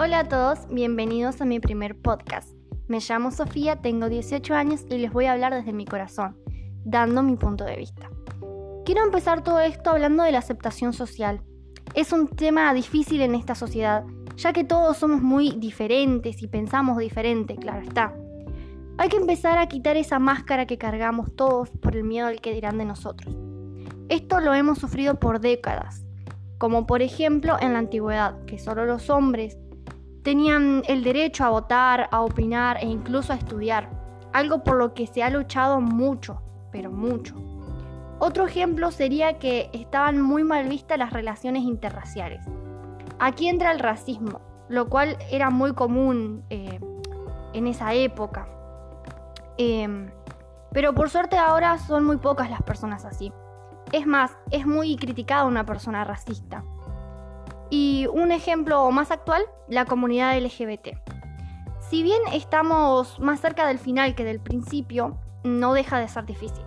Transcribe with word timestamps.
Hola 0.00 0.20
a 0.20 0.24
todos, 0.28 0.60
bienvenidos 0.70 1.40
a 1.40 1.44
mi 1.44 1.58
primer 1.58 2.00
podcast. 2.00 2.50
Me 2.86 3.00
llamo 3.00 3.32
Sofía, 3.32 3.82
tengo 3.82 4.08
18 4.08 4.54
años 4.54 4.86
y 4.88 4.98
les 4.98 5.12
voy 5.12 5.24
a 5.24 5.32
hablar 5.32 5.52
desde 5.52 5.72
mi 5.72 5.86
corazón, 5.86 6.36
dando 6.84 7.24
mi 7.24 7.34
punto 7.34 7.64
de 7.64 7.74
vista. 7.74 8.08
Quiero 8.84 9.02
empezar 9.02 9.42
todo 9.42 9.58
esto 9.58 9.90
hablando 9.90 10.22
de 10.22 10.30
la 10.30 10.38
aceptación 10.38 10.92
social. 10.92 11.42
Es 11.94 12.12
un 12.12 12.28
tema 12.28 12.72
difícil 12.74 13.22
en 13.22 13.34
esta 13.34 13.56
sociedad, 13.56 14.04
ya 14.36 14.52
que 14.52 14.62
todos 14.62 14.98
somos 14.98 15.20
muy 15.20 15.50
diferentes 15.58 16.42
y 16.42 16.46
pensamos 16.46 16.98
diferente, 16.98 17.56
claro 17.56 17.80
está. 17.80 18.14
Hay 18.98 19.08
que 19.08 19.16
empezar 19.16 19.58
a 19.58 19.66
quitar 19.66 19.96
esa 19.96 20.20
máscara 20.20 20.66
que 20.66 20.78
cargamos 20.78 21.34
todos 21.34 21.70
por 21.70 21.96
el 21.96 22.04
miedo 22.04 22.28
al 22.28 22.40
que 22.40 22.54
dirán 22.54 22.78
de 22.78 22.84
nosotros. 22.84 23.36
Esto 24.08 24.38
lo 24.38 24.54
hemos 24.54 24.78
sufrido 24.78 25.18
por 25.18 25.40
décadas, 25.40 26.04
como 26.56 26.86
por 26.86 27.02
ejemplo 27.02 27.56
en 27.60 27.72
la 27.72 27.80
antigüedad, 27.80 28.44
que 28.44 28.60
solo 28.60 28.86
los 28.86 29.10
hombres 29.10 29.58
tenían 30.22 30.82
el 30.86 31.04
derecho 31.04 31.44
a 31.44 31.50
votar, 31.50 32.08
a 32.10 32.20
opinar 32.20 32.78
e 32.78 32.86
incluso 32.86 33.32
a 33.32 33.36
estudiar, 33.36 33.88
algo 34.32 34.62
por 34.62 34.76
lo 34.76 34.94
que 34.94 35.06
se 35.06 35.22
ha 35.22 35.30
luchado 35.30 35.80
mucho, 35.80 36.42
pero 36.70 36.90
mucho. 36.90 37.34
Otro 38.20 38.46
ejemplo 38.46 38.90
sería 38.90 39.38
que 39.38 39.70
estaban 39.72 40.20
muy 40.20 40.42
mal 40.42 40.68
vistas 40.68 40.98
las 40.98 41.12
relaciones 41.12 41.62
interraciales. 41.62 42.44
Aquí 43.20 43.48
entra 43.48 43.70
el 43.70 43.78
racismo, 43.78 44.40
lo 44.68 44.88
cual 44.88 45.16
era 45.30 45.50
muy 45.50 45.72
común 45.72 46.44
eh, 46.50 46.80
en 47.52 47.66
esa 47.66 47.94
época. 47.94 48.48
Em, 49.56 50.10
pero 50.72 50.94
por 50.94 51.10
suerte 51.10 51.36
ahora 51.36 51.78
son 51.78 52.04
muy 52.04 52.16
pocas 52.16 52.50
las 52.50 52.62
personas 52.62 53.04
así. 53.04 53.32
Es 53.92 54.06
más, 54.06 54.36
es 54.50 54.66
muy 54.66 54.96
criticada 54.96 55.44
una 55.44 55.64
persona 55.64 56.04
racista. 56.04 56.64
Y 57.70 58.06
un 58.12 58.32
ejemplo 58.32 58.90
más 58.90 59.10
actual, 59.10 59.42
la 59.68 59.84
comunidad 59.84 60.38
LGBT. 60.38 60.96
Si 61.90 62.02
bien 62.02 62.20
estamos 62.32 63.18
más 63.20 63.40
cerca 63.40 63.66
del 63.66 63.78
final 63.78 64.14
que 64.14 64.24
del 64.24 64.40
principio, 64.40 65.18
no 65.44 65.72
deja 65.72 65.98
de 65.98 66.08
ser 66.08 66.26
difícil. 66.26 66.64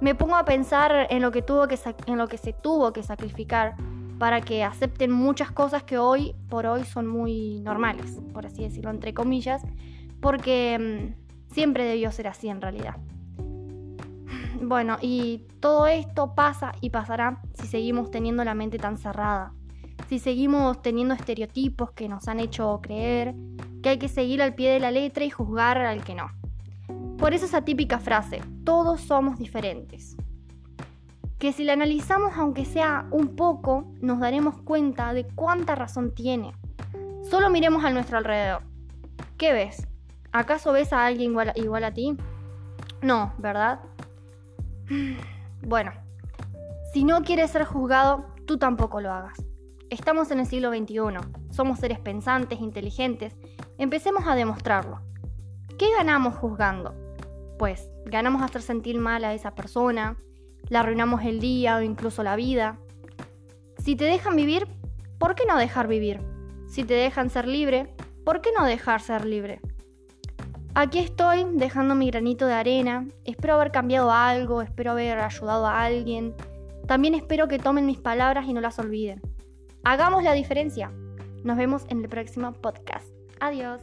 Me 0.00 0.14
pongo 0.14 0.36
a 0.36 0.44
pensar 0.44 1.06
en 1.10 1.20
lo 1.20 1.30
que, 1.30 1.42
tuvo 1.42 1.68
que 1.68 1.78
en 2.06 2.16
lo 2.16 2.26
que 2.26 2.38
se 2.38 2.52
tuvo 2.52 2.92
que 2.92 3.02
sacrificar 3.02 3.74
para 4.18 4.42
que 4.42 4.64
acepten 4.64 5.10
muchas 5.10 5.50
cosas 5.50 5.82
que 5.82 5.96
hoy 5.98 6.34
por 6.48 6.66
hoy 6.66 6.84
son 6.84 7.06
muy 7.06 7.60
normales, 7.60 8.20
por 8.34 8.44
así 8.44 8.62
decirlo, 8.62 8.90
entre 8.90 9.14
comillas, 9.14 9.62
porque 10.20 10.78
mm, 10.78 11.52
siempre 11.54 11.84
debió 11.84 12.12
ser 12.12 12.28
así 12.28 12.48
en 12.48 12.60
realidad. 12.60 12.96
Bueno, 14.62 14.98
y 15.00 15.46
todo 15.58 15.86
esto 15.86 16.34
pasa 16.34 16.72
y 16.82 16.90
pasará 16.90 17.40
si 17.54 17.66
seguimos 17.66 18.10
teniendo 18.10 18.44
la 18.44 18.52
mente 18.52 18.76
tan 18.76 18.98
cerrada, 18.98 19.54
si 20.10 20.18
seguimos 20.18 20.82
teniendo 20.82 21.14
estereotipos 21.14 21.92
que 21.92 22.08
nos 22.08 22.26
han 22.26 22.40
hecho 22.40 22.80
creer 22.82 23.32
que 23.80 23.90
hay 23.90 23.98
que 24.00 24.08
seguir 24.08 24.42
al 24.42 24.56
pie 24.56 24.72
de 24.72 24.80
la 24.80 24.90
letra 24.90 25.24
y 25.24 25.30
juzgar 25.30 25.78
al 25.78 26.02
que 26.02 26.16
no. 26.16 26.32
Por 27.16 27.32
eso 27.32 27.44
esa 27.44 27.62
típica 27.62 28.00
frase, 28.00 28.40
todos 28.64 29.02
somos 29.02 29.38
diferentes. 29.38 30.16
Que 31.38 31.52
si 31.52 31.62
la 31.62 31.74
analizamos 31.74 32.32
aunque 32.36 32.64
sea 32.64 33.06
un 33.12 33.36
poco, 33.36 33.84
nos 34.00 34.18
daremos 34.18 34.60
cuenta 34.62 35.14
de 35.14 35.28
cuánta 35.28 35.76
razón 35.76 36.12
tiene. 36.12 36.54
Solo 37.30 37.48
miremos 37.48 37.84
a 37.84 37.90
nuestro 37.90 38.18
alrededor. 38.18 38.62
¿Qué 39.38 39.52
ves? 39.52 39.86
¿Acaso 40.32 40.72
ves 40.72 40.92
a 40.92 41.06
alguien 41.06 41.30
igual, 41.30 41.52
igual 41.54 41.84
a 41.84 41.94
ti? 41.94 42.16
No, 43.00 43.32
¿verdad? 43.38 43.78
Bueno, 45.62 45.92
si 46.94 47.04
no 47.04 47.22
quieres 47.22 47.50
ser 47.50 47.64
juzgado, 47.64 48.24
tú 48.46 48.56
tampoco 48.56 49.02
lo 49.02 49.12
hagas. 49.12 49.49
Estamos 49.90 50.30
en 50.30 50.38
el 50.38 50.46
siglo 50.46 50.70
XXI, 50.70 50.98
somos 51.50 51.80
seres 51.80 51.98
pensantes, 51.98 52.60
inteligentes, 52.60 53.34
empecemos 53.76 54.24
a 54.28 54.36
demostrarlo. 54.36 55.00
¿Qué 55.80 55.90
ganamos 55.98 56.36
juzgando? 56.36 56.94
Pues 57.58 57.90
ganamos 58.06 58.40
hacer 58.42 58.62
sentir 58.62 59.00
mal 59.00 59.24
a 59.24 59.34
esa 59.34 59.56
persona, 59.56 60.16
le 60.68 60.78
arruinamos 60.78 61.24
el 61.24 61.40
día 61.40 61.76
o 61.76 61.82
incluso 61.82 62.22
la 62.22 62.36
vida. 62.36 62.78
Si 63.78 63.96
te 63.96 64.04
dejan 64.04 64.36
vivir, 64.36 64.68
¿por 65.18 65.34
qué 65.34 65.44
no 65.44 65.58
dejar 65.58 65.88
vivir? 65.88 66.20
Si 66.68 66.84
te 66.84 66.94
dejan 66.94 67.28
ser 67.28 67.48
libre, 67.48 67.92
¿por 68.24 68.42
qué 68.42 68.50
no 68.56 68.64
dejar 68.66 69.00
ser 69.00 69.24
libre? 69.24 69.60
Aquí 70.76 71.00
estoy 71.00 71.44
dejando 71.54 71.96
mi 71.96 72.08
granito 72.12 72.46
de 72.46 72.54
arena, 72.54 73.08
espero 73.24 73.54
haber 73.54 73.72
cambiado 73.72 74.12
algo, 74.12 74.62
espero 74.62 74.92
haber 74.92 75.18
ayudado 75.18 75.66
a 75.66 75.82
alguien. 75.82 76.36
También 76.86 77.14
espero 77.14 77.48
que 77.48 77.58
tomen 77.58 77.86
mis 77.86 77.98
palabras 77.98 78.46
y 78.46 78.52
no 78.52 78.60
las 78.60 78.78
olviden. 78.78 79.20
Hagamos 79.84 80.22
la 80.22 80.34
diferencia. 80.34 80.92
Nos 81.42 81.56
vemos 81.56 81.86
en 81.88 82.02
el 82.02 82.08
próximo 82.08 82.52
podcast. 82.52 83.08
Adiós. 83.40 83.80